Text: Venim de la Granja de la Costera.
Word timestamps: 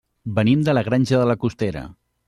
Venim 0.39 0.63
de 0.69 0.75
la 0.77 0.83
Granja 0.89 1.21
de 1.23 1.29
la 1.33 1.37
Costera. 1.47 1.89